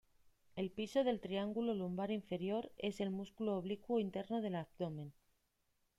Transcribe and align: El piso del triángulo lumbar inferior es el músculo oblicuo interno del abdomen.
El 0.55 0.71
piso 0.71 1.03
del 1.03 1.19
triángulo 1.19 1.75
lumbar 1.75 2.09
inferior 2.09 2.71
es 2.79 3.01
el 3.01 3.11
músculo 3.11 3.55
oblicuo 3.57 3.99
interno 3.99 4.41
del 4.41 4.55
abdomen. 4.55 5.13